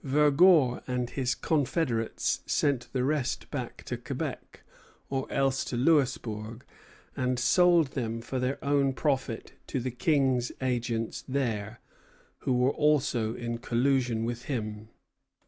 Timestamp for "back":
3.51-3.83